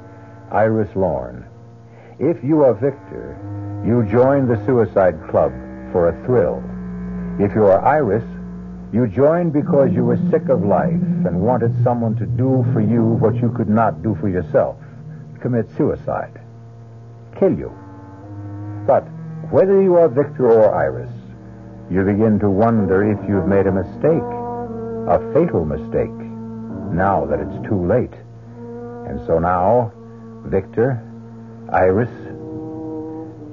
[0.52, 1.44] Iris Lorne.
[2.20, 3.36] If you are Victor,
[3.84, 5.52] you join the Suicide Club
[5.92, 6.62] for a thrill.
[7.44, 8.24] If you are Iris,
[8.94, 10.94] you joined because you were sick of life
[11.26, 14.76] and wanted someone to do for you what you could not do for yourself
[15.42, 16.40] commit suicide,
[17.40, 17.74] kill you.
[18.86, 19.02] But
[19.50, 21.10] whether you are Victor or Iris,
[21.90, 24.33] you begin to wonder if you've made a mistake,
[25.08, 26.16] a fatal mistake,
[26.94, 28.14] now that it's too late.
[29.08, 29.92] And so now,
[30.46, 31.04] Victor,
[31.72, 32.10] Iris,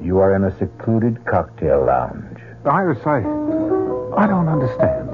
[0.00, 2.38] you are in a secluded cocktail lounge.
[2.64, 3.18] Iris, I.
[4.16, 5.08] I don't understand.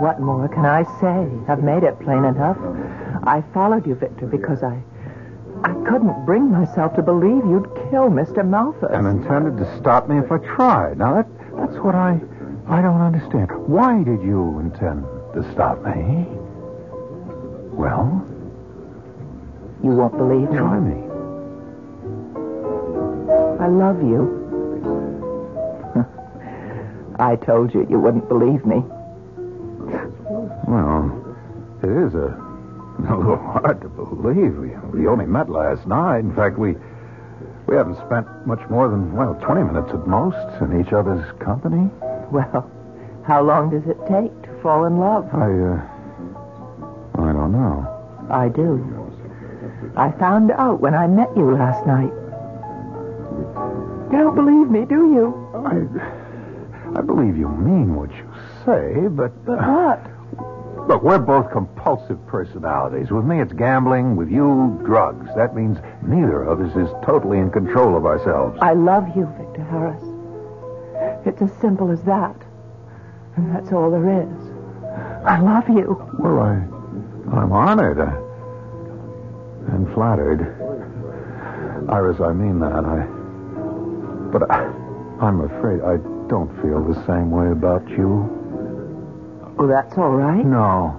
[0.00, 1.28] What more can I say?
[1.50, 2.58] I've made it plain enough.
[3.24, 4.82] I followed you, Victor, because I.
[5.64, 8.46] I couldn't bring myself to believe you'd kill Mr.
[8.46, 8.90] Malthus.
[8.92, 10.98] And intended to stop me if I tried.
[10.98, 12.20] Now, that, that's what I.
[12.66, 13.50] I don't understand.
[13.68, 16.26] Why did you intend to stop me?
[17.72, 18.24] Well,
[19.82, 20.56] You won't believe me.
[20.58, 21.08] try me.
[23.60, 24.38] I love you.
[27.18, 28.82] I told you you wouldn't believe me.
[30.66, 31.36] Well,
[31.82, 32.34] it is a,
[33.08, 34.56] a little hard to believe.
[34.56, 36.20] We, we only met last night.
[36.20, 36.76] In fact, we
[37.66, 41.88] we haven't spent much more than well twenty minutes at most in each other's company.
[42.30, 42.70] Well,
[43.24, 45.28] how long does it take fall in love?
[45.34, 45.82] I uh,
[47.28, 47.86] I don't know.
[48.30, 48.80] I do.
[49.96, 52.12] I found out when I met you last night.
[54.12, 55.34] You don't believe me, do you?
[55.54, 58.28] I I believe you mean what you
[58.64, 60.88] say, but But what?
[60.88, 63.10] Look, we're both compulsive personalities.
[63.10, 64.16] With me, it's gambling.
[64.16, 65.28] With you, drugs.
[65.36, 68.58] That means neither of us is totally in control of ourselves.
[68.60, 70.02] I love you, Victor Harris.
[71.24, 72.34] It's as simple as that.
[73.36, 74.41] And that's all there is.
[75.24, 75.96] I love you.
[76.18, 76.54] Well, I,
[77.36, 80.40] I'm honored uh, and flattered.
[81.88, 82.84] Iris, I mean that.
[82.84, 83.06] I,
[84.32, 84.64] but I,
[85.20, 85.96] I'm afraid I
[86.28, 88.38] don't feel the same way about you.
[89.58, 90.44] Oh, that's all right.
[90.44, 90.98] No,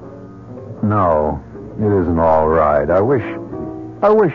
[0.84, 1.44] no,
[1.80, 2.90] it isn't all right.
[2.90, 3.24] I wish,
[4.02, 4.34] I wish.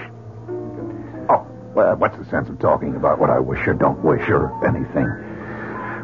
[1.31, 4.53] Oh, well, what's the sense of talking about what I wish or don't wish or
[4.67, 5.07] anything?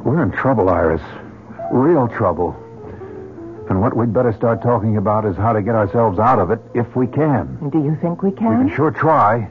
[0.05, 1.03] We're in trouble, Iris.
[1.73, 2.57] Real trouble.
[3.69, 6.61] And what we'd better start talking about is how to get ourselves out of it
[6.75, 7.71] if we can.
[7.71, 8.65] Do you think we can?
[8.65, 8.77] We can?
[8.77, 9.51] sure try.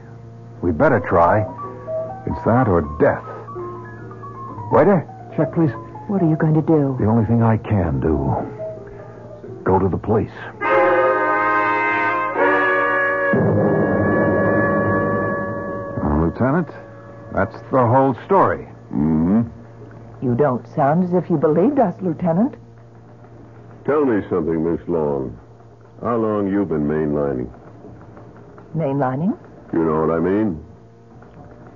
[0.62, 1.40] We'd better try.
[2.26, 3.24] It's that or death.
[4.72, 5.70] Waiter, check, please.
[6.08, 6.96] What are you going to do?
[6.98, 8.34] The only thing I can do.
[9.48, 10.30] Is go to the police.
[16.02, 16.68] Well, Lieutenant,
[17.32, 18.64] that's the whole story.
[18.90, 19.42] hmm
[20.22, 22.54] You don't sound as if you believed us, Lieutenant.
[23.86, 25.38] Tell me something, Miss Lorne.
[26.02, 27.50] How long you been mainlining?
[28.74, 29.36] Mainlining?
[29.72, 30.64] You know what I mean?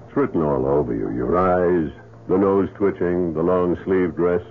[0.06, 1.10] It's written all over you.
[1.14, 1.92] Your eyes,
[2.28, 4.42] The nose twitching, the long sleeve dress.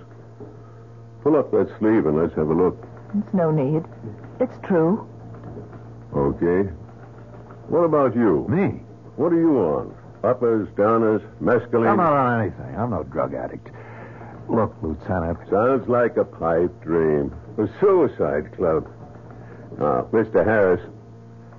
[1.22, 2.76] Pull up that sleeve and let's have a look.
[3.16, 3.84] It's no need.
[4.40, 5.06] It's true.
[6.14, 6.68] Okay.
[7.68, 8.46] What about you?
[8.48, 8.80] Me?
[9.16, 9.94] What are you on?
[10.24, 11.90] Uppers, downers, mescaline?
[11.90, 12.76] I'm not on anything.
[12.76, 13.68] I'm no drug addict.
[14.48, 15.38] Look, Lieutenant.
[15.50, 17.32] Sounds like a pipe dream.
[17.58, 18.88] A suicide club.
[19.78, 20.44] Now, Mr.
[20.44, 20.80] Harris,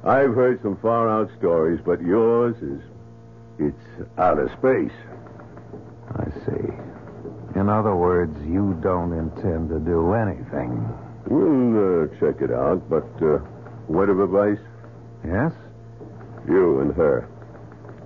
[0.05, 2.81] I've heard some far out stories, but yours is.
[3.59, 4.95] It's outer space.
[6.15, 7.59] I see.
[7.59, 10.87] In other words, you don't intend to do anything.
[11.27, 13.39] We'll uh, check it out, but uh,
[13.89, 14.63] word of advice?
[15.25, 15.51] Yes?
[16.47, 17.27] You and her.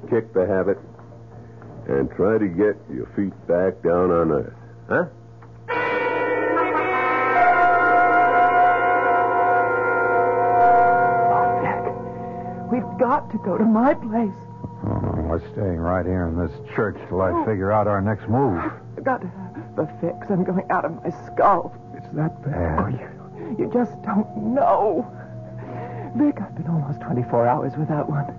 [0.09, 0.79] Kick the habit
[1.87, 4.53] and try to get your feet back down on earth.
[4.89, 5.05] Huh?
[13.13, 14.33] Got to go to my place.
[14.85, 17.45] Oh, no, we're staying right here in this church till I oh.
[17.45, 18.57] figure out our next move.
[18.97, 20.31] I've got to have the fix.
[20.31, 21.69] I'm going out of my skull.
[21.93, 22.97] It's that Oh, bad.
[23.37, 25.05] you, you just don't know.
[26.17, 28.33] Vic, I've been almost 24 hours without one.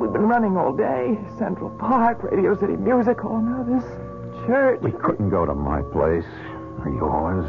[0.00, 1.18] We've been running all day.
[1.38, 3.84] Central Park, Radio City Music Hall, now this
[4.46, 4.80] church.
[4.80, 6.24] We couldn't go to my place.
[6.80, 7.44] Or yours.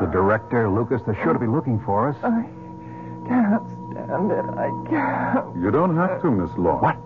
[0.00, 2.16] The director, Lucas, they're sure to be looking for us.
[2.22, 2.48] I
[3.28, 3.77] can't
[4.08, 4.44] stand it.
[4.56, 5.56] I can't.
[5.62, 6.80] You don't have to, Miss Lorne.
[6.82, 6.96] What?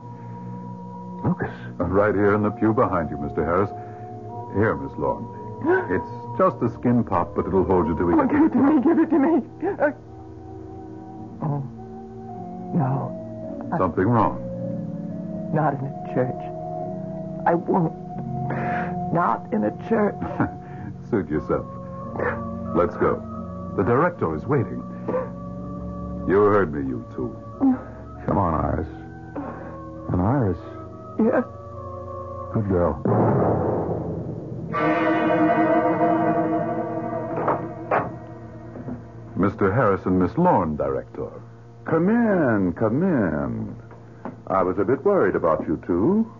[1.25, 1.51] Lucas.
[1.81, 3.45] Uh, Right here in the pew behind you, Mr.
[3.45, 3.71] Harris.
[4.55, 5.27] Here, Miss Lorne.
[5.91, 8.53] It's just a skin pop, but it'll hold you till we Oh, get give it
[8.53, 8.81] to me.
[8.83, 9.43] Give it to me.
[9.79, 9.91] Uh,
[11.45, 11.63] oh,
[12.75, 13.75] no.
[13.79, 14.41] something wrong.
[15.55, 16.43] Not in a church.
[17.47, 17.95] I won't.
[19.13, 20.17] Not in a church.
[21.11, 21.67] Suit yourself.
[22.75, 23.21] Let's go.
[23.77, 24.83] The director is waiting.
[26.29, 27.37] You heard me, you two.
[28.27, 28.89] Come on, Iris.
[30.13, 30.59] And Iris,
[31.19, 31.45] Yes.
[32.55, 33.03] good girl.
[39.37, 39.75] Mr.
[39.75, 41.31] Harris and Miss Lorne, director.
[41.85, 43.75] Come in, come in.
[44.47, 46.31] I was a bit worried about you two.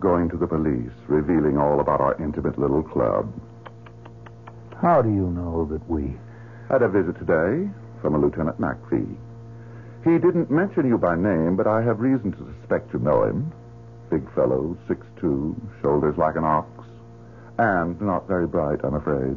[0.00, 3.32] Going to the police, revealing all about our intimate little club.
[4.80, 6.16] How do you know that we.
[6.70, 7.68] Had a visit today
[8.00, 9.16] from a Lieutenant McPhee.
[10.04, 13.52] He didn't mention you by name, but I have reason to suspect you know him.
[14.10, 16.68] Big fellow, six-two, shoulders like an ox.
[17.58, 19.36] And not very bright, I'm afraid.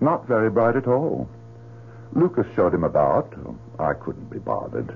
[0.00, 1.28] Not very bright at all.
[2.12, 3.34] Lucas showed him about.
[3.78, 4.94] I couldn't be bothered.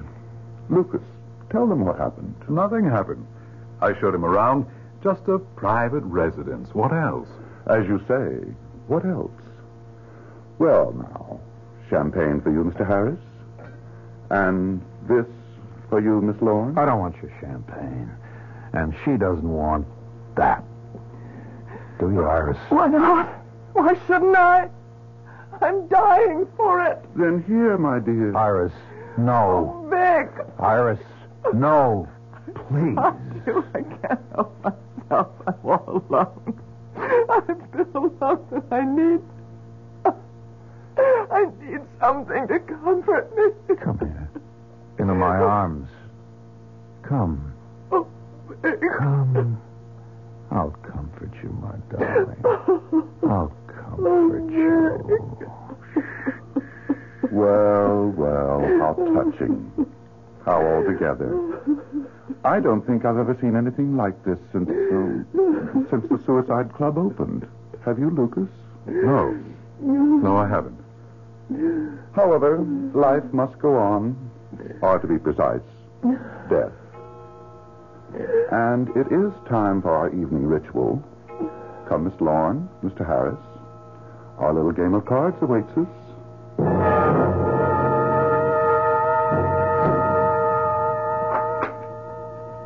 [0.69, 1.03] Lucas,
[1.51, 2.35] tell them what happened.
[2.49, 3.27] Nothing happened.
[3.81, 4.67] I showed him around.
[5.03, 6.75] Just a private residence.
[6.75, 7.29] What else?
[7.67, 8.47] As you say,
[8.87, 9.31] what else?
[10.59, 11.41] Well, now,
[11.91, 12.87] champagne for you, Mr.
[12.87, 13.19] Harris.
[14.31, 15.27] And this
[15.89, 16.79] for you, Miss Lawrence.
[16.79, 18.11] I don't want your champagne.
[18.73, 19.87] And she doesn't want
[20.37, 20.63] that.
[21.99, 22.57] Do you, Iris?
[22.69, 23.29] Why not?
[23.73, 24.71] Why shouldn't I?
[25.61, 26.99] I'm dying for it.
[27.17, 28.35] Then here, my dear.
[28.37, 28.73] Iris,
[29.19, 29.87] no.
[29.91, 30.31] Vic.
[30.59, 31.01] Iris,
[31.53, 32.09] no.
[32.69, 32.97] Please.
[33.47, 33.65] you.
[33.75, 35.29] I can't help myself.
[35.47, 36.61] I'm all alone.
[36.97, 39.21] I've been alone and I need.
[41.33, 43.77] I need something to comfort me.
[43.77, 44.31] Come here.
[44.99, 45.89] Into my arms.
[47.03, 47.53] Come.
[47.93, 48.07] Oh,
[48.63, 48.81] Vic.
[48.99, 49.61] Come.
[50.51, 52.43] I'll comfort you, my darling.
[53.23, 55.39] I'll comfort you.
[57.31, 59.71] Well, well, how touching.
[60.45, 61.61] How altogether.
[62.45, 66.97] I don't think I've ever seen anything like this since uh, since the Suicide Club
[66.97, 67.45] opened.
[67.85, 68.49] Have you, Lucas?
[68.87, 69.37] No.
[69.81, 70.79] No, I haven't.
[72.15, 72.59] However,
[72.95, 74.15] life must go on,
[74.81, 75.59] or to be precise,
[76.49, 76.71] death.
[78.53, 81.03] And it is time for our evening ritual.
[81.89, 83.05] Come, Miss Lorne, Mr.
[83.05, 83.41] Harris.
[84.39, 85.89] Our little game of cards awaits us.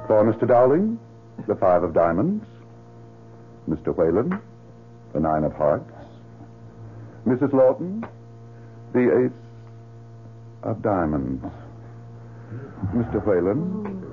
[0.07, 0.47] For Mr.
[0.47, 0.99] Dowling,
[1.47, 2.45] the five of diamonds.
[3.69, 3.97] Mr.
[3.97, 4.39] Whalen,
[5.15, 5.91] the nine of hearts.
[7.27, 7.53] Mrs.
[7.55, 8.05] Lawton,
[8.93, 9.33] the ace
[10.63, 11.43] of diamonds.
[12.95, 13.25] Mr.
[13.25, 14.05] Whalen,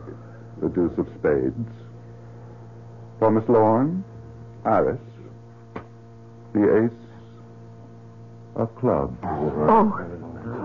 [0.61, 1.69] the deuce of spades.
[3.19, 4.03] For Miss Lorne,
[4.65, 4.99] Iris,
[6.53, 7.01] the ace
[8.55, 9.17] of clubs.
[9.23, 10.07] Oh.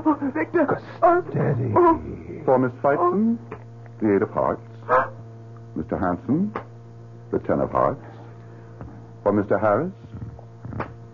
[0.07, 0.81] Oh, Victor.
[1.03, 1.25] Oh.
[1.31, 1.73] Steady.
[1.75, 2.01] Oh.
[2.45, 3.39] For Miss Feitzen,
[4.01, 4.63] the eight of hearts.
[5.77, 6.01] Mr.
[6.01, 6.53] Hanson,
[7.31, 8.03] the ten of hearts.
[9.23, 9.61] For Mr.
[9.61, 9.93] Harris,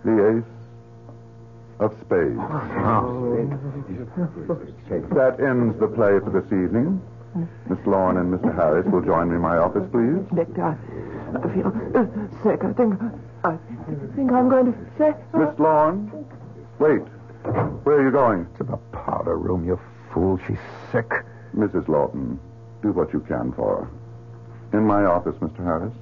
[0.05, 0.45] the ace
[1.81, 2.37] of spades.
[5.15, 7.01] That ends the play for this evening.
[7.69, 8.55] Miss Lorne and Mr.
[8.55, 10.21] Harris will join me in my office, please.
[10.33, 10.77] Victor,
[11.35, 12.05] I feel uh,
[12.45, 12.63] sick.
[12.63, 12.95] I think
[13.45, 13.57] I
[14.15, 15.15] think I'm going to say.
[15.35, 16.27] Miss Lorne?
[16.79, 17.01] Wait.
[17.83, 18.47] Where are you going?
[18.59, 19.81] To the powder room, you
[20.13, 20.39] fool.
[20.47, 20.59] She's
[20.93, 21.11] sick.
[21.57, 21.89] Mrs.
[21.89, 22.39] Lawton,
[22.83, 24.02] do what you can for her.
[24.73, 25.63] In my office, Mr.
[25.63, 25.93] Harris.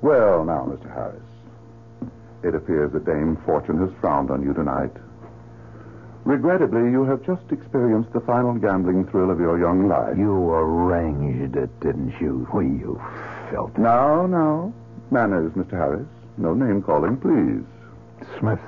[0.00, 0.92] Well, now, Mr.
[0.92, 1.22] Harris.
[2.42, 4.92] It appears that Dame Fortune has frowned on you tonight.
[6.24, 10.16] Regrettably, you have just experienced the final gambling thrill of your young life.
[10.16, 12.48] You arranged it, didn't you?
[12.52, 13.00] Well, you
[13.50, 13.76] filth.
[13.76, 14.72] Now, now.
[15.10, 15.72] Manners, Mr.
[15.72, 16.06] Harris.
[16.36, 17.64] No name calling, please.
[18.38, 18.60] Smith,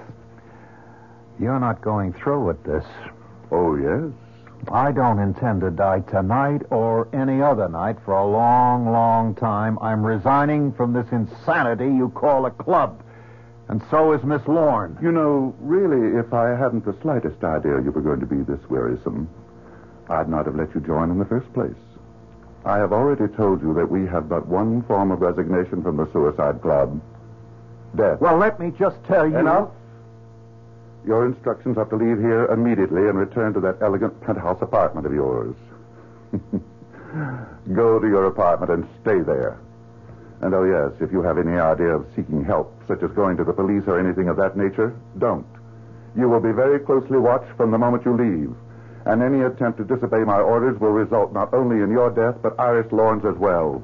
[1.38, 2.84] you're not going through with this.
[3.50, 4.12] Oh, yes.
[4.70, 9.78] I don't intend to die tonight or any other night for a long, long time.
[9.80, 13.02] I'm resigning from this insanity you call a club.
[13.68, 14.98] And so is Miss Lorne.
[15.00, 18.60] You know, really, if I hadn't the slightest idea you were going to be this
[18.68, 19.28] wearisome,
[20.08, 21.72] I'd not have let you join in the first place.
[22.64, 26.10] I have already told you that we have but one form of resignation from the
[26.12, 27.00] Suicide Club
[27.96, 28.20] death.
[28.20, 29.36] Well, let me just tell you.
[29.36, 29.70] Enough.
[31.06, 35.12] Your instructions are to leave here immediately and return to that elegant penthouse apartment of
[35.12, 35.56] yours.
[37.74, 39.58] Go to your apartment and stay there.
[40.42, 43.44] And oh, yes, if you have any idea of seeking help, such as going to
[43.44, 45.46] the police or anything of that nature, don't.
[46.16, 48.54] You will be very closely watched from the moment you leave.
[49.06, 52.58] And any attempt to disobey my orders will result not only in your death, but
[52.58, 53.82] Iris Lawrence as well.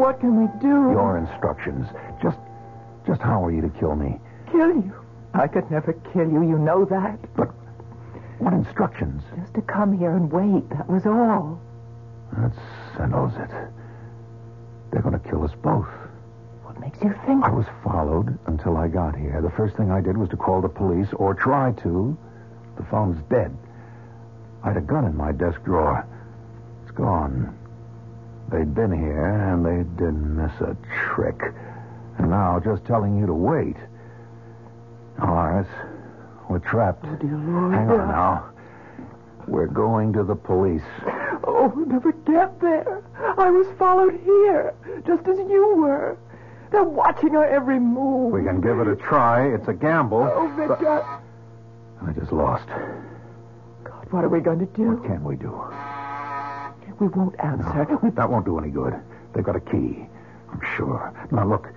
[0.00, 0.90] What can we do?
[0.96, 1.86] Your instructions.
[2.22, 2.38] Just,
[3.06, 4.18] just how are you to kill me?
[4.50, 4.94] Kill you?
[5.34, 6.42] I could never kill you.
[6.42, 7.18] You know that.
[7.36, 7.48] But
[8.38, 9.22] what instructions?
[9.38, 10.68] Just to come here and wait.
[10.70, 11.60] That was all.
[12.32, 12.52] That
[12.96, 13.50] settles it.
[14.90, 15.86] They're going to kill us both.
[16.64, 17.44] What makes you think?
[17.44, 19.40] I was followed until I got here.
[19.42, 22.16] The first thing I did was to call the police, or try to.
[22.76, 23.54] The phone's dead.
[24.64, 26.06] I had a gun in my desk drawer.
[26.82, 27.56] It's gone.
[28.50, 30.76] They'd been here, and they didn't miss a
[31.14, 31.40] trick.
[32.18, 33.76] And now, just telling you to wait.
[35.18, 35.68] Iris,
[36.48, 37.04] we're trapped.
[37.06, 37.74] Oh, dear Lord.
[37.74, 38.50] Hang on now.
[39.46, 40.82] We're going to the police.
[41.44, 43.02] Oh, we'll never get there.
[43.38, 44.74] I was followed here,
[45.06, 46.18] just as you were.
[46.70, 48.32] They're watching our every move.
[48.32, 49.46] We can give it a try.
[49.54, 50.28] It's a gamble.
[50.32, 51.04] Oh, Victor.
[52.02, 52.68] I just lost.
[53.84, 54.92] God, what are we going to do?
[54.92, 55.62] What can we do?
[57.00, 57.98] We won't answer.
[58.02, 58.10] We...
[58.10, 58.94] That won't do any good.
[59.32, 60.06] They've got a key.
[60.52, 61.12] I'm sure.
[61.32, 61.68] Now, look.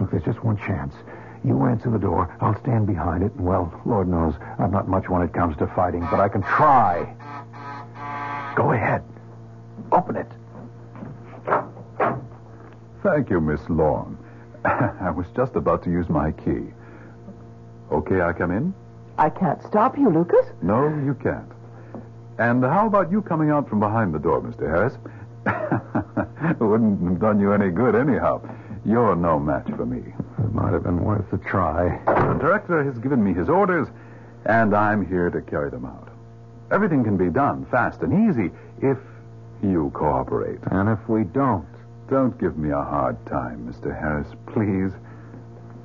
[0.00, 0.94] Look, there's just one chance.
[1.44, 2.34] You answer the door.
[2.40, 3.32] I'll stand behind it.
[3.34, 6.42] And, well, Lord knows, I'm not much when it comes to fighting, but I can
[6.42, 7.14] try.
[8.56, 9.02] Go ahead.
[9.92, 10.28] Open it.
[13.02, 14.18] Thank you, Miss Lorne.
[14.64, 16.72] I was just about to use my key.
[17.90, 18.74] Okay, I come in?
[19.18, 20.46] I can't stop you, Lucas.
[20.62, 21.50] No, you can't.
[22.38, 24.60] And how about you coming out from behind the door, Mr.
[24.68, 24.94] Harris?
[26.60, 28.40] Wouldn't have done you any good anyhow.
[28.84, 30.12] You're no match for me.
[30.38, 32.00] It might have been worth a try.
[32.06, 33.88] The director has given me his orders,
[34.46, 36.08] and I'm here to carry them out.
[36.72, 38.98] Everything can be done fast and easy if
[39.62, 40.58] you cooperate.
[40.70, 41.66] And if we don't?
[42.08, 43.96] Don't give me a hard time, Mr.
[43.96, 44.92] Harris, please.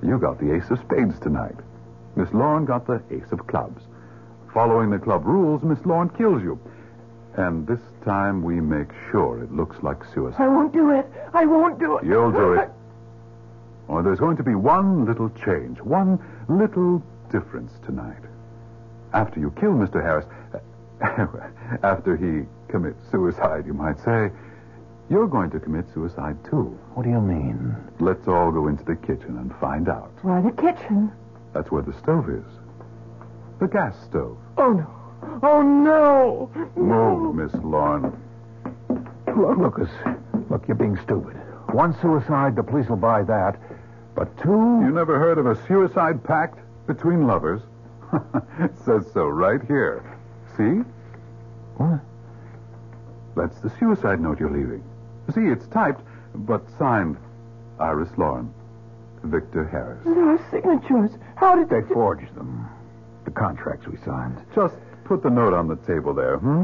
[0.01, 1.55] You got the ace of spades tonight.
[2.15, 3.83] Miss Lorne got the ace of clubs.
[4.57, 6.59] Following the club rules, Miss Lorne kills you.
[7.35, 10.41] And this time we make sure it looks like suicide.
[10.41, 11.05] I won't do it.
[11.31, 12.05] I won't do it.
[12.05, 12.67] You'll do it.
[13.87, 18.19] Well, there's going to be one little change, one little difference tonight.
[19.13, 20.01] After you kill Mr.
[20.03, 20.25] Harris,
[21.83, 24.31] after he commits suicide, you might say,
[25.09, 26.77] you're going to commit suicide too.
[26.95, 27.77] What do you mean?
[27.99, 30.11] Let's all go into the kitchen and find out.
[30.23, 31.11] Why, the kitchen.
[31.53, 32.43] That's where the stove is.
[33.59, 34.37] The gas stove.
[34.57, 35.39] Oh, no.
[35.43, 36.51] Oh, no.
[36.75, 38.15] Move, Miss Lorne.
[39.35, 39.89] Look, Lucas,
[40.49, 41.35] look, you're being stupid.
[41.71, 43.59] One suicide, the police will buy that.
[44.15, 44.49] But two.
[44.49, 47.61] You never heard of a suicide pact between lovers?
[48.59, 50.03] it says so right here.
[50.55, 50.81] See?
[51.77, 51.99] What?
[53.35, 54.83] That's the suicide note you're leaving.
[55.35, 56.01] See, it's typed,
[56.33, 57.17] but signed
[57.79, 58.51] Iris Lorne,
[59.23, 59.99] Victor Harris.
[60.05, 61.11] There are signatures.
[61.35, 62.67] How did They forged them.
[63.27, 64.41] The contracts we signed.
[64.55, 66.63] Just put the note on the table there, hmm?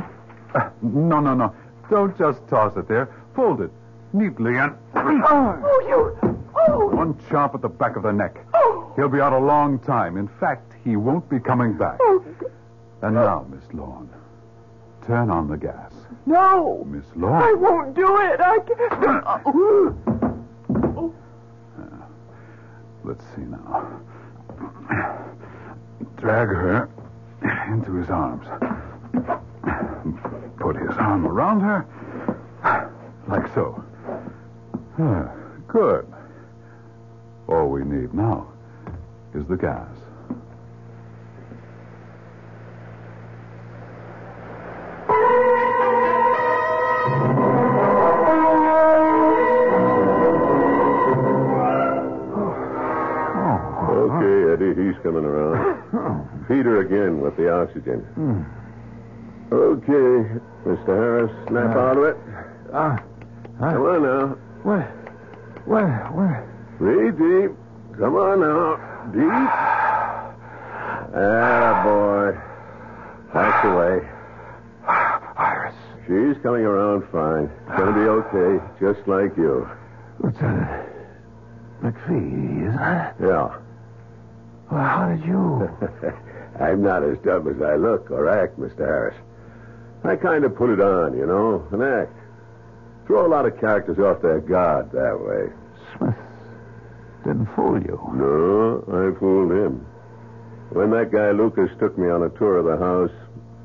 [0.56, 1.54] Uh, no, no, no.
[1.90, 3.14] Don't just toss it there.
[3.36, 3.72] Fold it
[4.14, 4.74] neatly and.
[4.96, 6.18] Oh, you.
[6.56, 6.86] Oh.
[6.88, 8.38] One chop at the back of the neck.
[8.54, 8.94] Oh.
[8.96, 10.16] He'll be out a long time.
[10.16, 11.98] In fact, he won't be coming back.
[12.00, 12.24] Oh.
[13.02, 14.10] And now, Miss Lorne,
[15.06, 15.92] turn on the gas.
[16.26, 16.86] No.
[16.86, 17.44] Miss Lorne.
[17.44, 18.40] I won't do it.
[18.40, 19.24] I can't.
[19.46, 21.14] Oh.
[23.04, 24.00] Let's see now.
[26.24, 26.90] drag her
[27.68, 28.48] into his arms.
[30.58, 31.86] Put his arm around her,
[33.28, 33.84] like so.
[35.00, 35.30] Ah,
[35.68, 36.08] Good.
[37.48, 38.48] All we need now
[39.36, 39.90] is the gas.
[56.48, 58.06] Feed her again with the oxygen.
[59.52, 60.86] Okay, Mr.
[60.88, 62.18] Harris, snap out of it.
[62.74, 63.04] Ah,
[63.60, 64.28] Come on now.
[64.64, 64.88] what?
[65.66, 66.14] What?
[66.14, 66.44] What?
[66.80, 67.52] Breathe deep.
[68.00, 68.76] Come on now.
[69.14, 69.50] Deep.
[71.16, 72.38] Ah, boy.
[73.34, 74.10] That's the way.
[75.38, 75.76] Iris.
[76.08, 77.50] She's coming around fine.
[77.78, 79.68] Gonna be okay, just like you.
[80.20, 80.90] Lieutenant
[81.82, 83.16] McPhee, isn't it?
[83.22, 83.58] Yeah.
[84.72, 85.70] Well, how did you?
[86.60, 88.86] I'm not as dumb as I look or act, Mr.
[88.86, 89.18] Harris.
[90.04, 92.14] I kind of put it on, you know, an act.
[93.08, 95.50] Throw a lot of characters off their guard that way.
[95.98, 96.16] Smith
[97.26, 98.00] didn't fool you.
[98.14, 99.86] No, I fooled him.
[100.70, 103.12] When that guy Lucas took me on a tour of the house,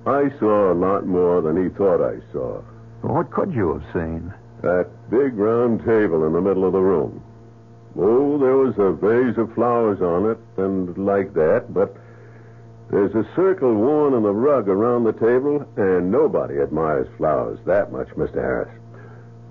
[0.07, 2.63] I saw a lot more than he thought I saw.
[3.03, 4.33] What could you have seen?
[4.63, 7.23] That big round table in the middle of the room.
[7.99, 11.97] Oh, there was a vase of flowers on it, and like that, but
[12.91, 17.93] there's a circle worn in the rug around the table, and nobody admires flowers that
[17.93, 18.37] much, Mr.
[18.37, 18.73] Harris.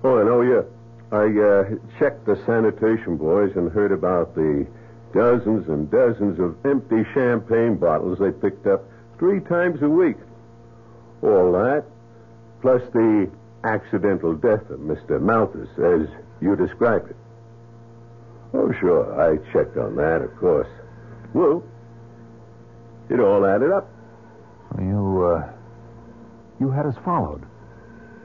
[0.02, 0.62] Oh, and oh, yeah,
[1.10, 1.64] I uh,
[1.98, 4.66] checked the sanitation boys and heard about the
[5.14, 8.84] dozens and dozens of empty champagne bottles they picked up
[9.18, 10.16] three times a week.
[11.22, 11.84] All that,
[12.60, 13.30] plus the
[13.64, 15.20] accidental death of Mr.
[15.20, 16.08] Malthus, as
[16.40, 17.16] you described it.
[18.52, 20.68] Oh, sure, I checked on that, of course.
[21.34, 21.62] Well,
[23.10, 23.88] it all added up.
[24.78, 25.52] You, uh,
[26.60, 27.42] you had us followed.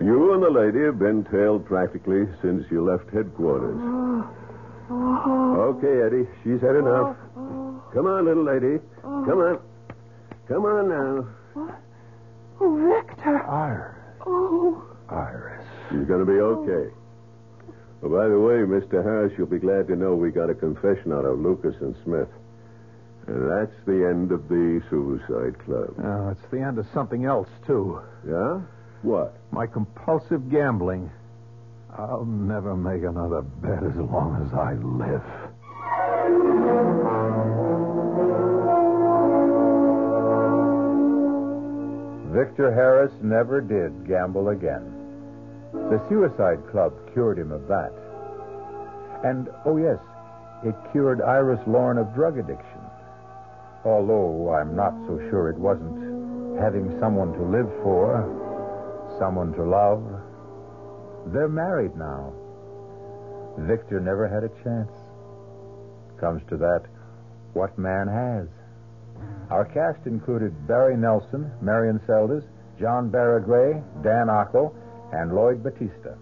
[0.02, 3.80] You and the lady have been tailed practically since you left headquarters.
[4.92, 7.16] Okay, Eddie, she's had enough.
[7.94, 8.80] Come on, little lady.
[9.02, 9.60] Come on.
[10.48, 11.28] Come on now.
[11.54, 11.76] What?
[12.60, 13.44] Oh, Victor.
[13.48, 13.98] Iris.
[14.26, 14.84] Oh.
[15.10, 15.66] Iris.
[15.90, 16.94] She's going to be okay.
[18.04, 19.04] Oh, by the way, Mr.
[19.04, 22.28] Harris, you'll be glad to know we got a confession out of Lucas and Smith.
[23.28, 25.94] And that's the end of the Suicide Club.
[26.04, 28.02] Oh, it's the end of something else, too.
[28.28, 28.62] Yeah?
[29.02, 29.36] What?
[29.52, 31.10] My compulsive gambling.
[31.98, 35.22] I'll never make another bet as long as I live.
[42.34, 44.92] Victor Harris never did gamble again.
[45.72, 47.94] The Suicide Club cured him of that.
[49.24, 50.00] And, oh yes,
[50.64, 52.73] it cured Iris Lorne of drug addiction.
[53.86, 58.24] Although I'm not so sure it wasn't having someone to live for,
[59.20, 60.04] someone to love.
[61.34, 62.34] They're married now.
[63.60, 64.92] Victor never had a chance.
[66.20, 66.86] Comes to that,
[67.54, 68.48] what man has?
[69.50, 72.44] Our cast included Barry Nelson, Marian Seldes,
[72.80, 74.74] John Baragrey, Dan Ocko,
[75.14, 76.18] and Lloyd Battista.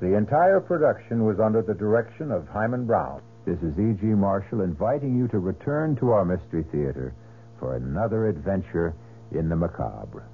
[0.00, 3.20] The entire production was under the direction of Himan Brown.
[3.46, 4.04] This is E.G.
[4.06, 7.14] Marshall inviting you to return to our Mystery Theater
[7.58, 8.94] for another adventure
[9.32, 10.24] in the macabre.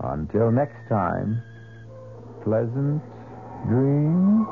[0.00, 1.42] Until next time,
[2.42, 3.02] pleasant
[3.66, 4.46] dreams.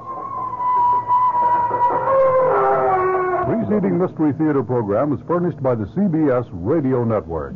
[3.45, 7.55] Preceding Mystery Theater program is furnished by the CBS Radio Network.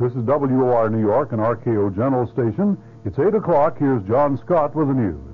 [0.00, 2.76] This is WOR New York and RKO General Station.
[3.04, 3.78] It's 8 o'clock.
[3.78, 5.33] Here's John Scott with the news.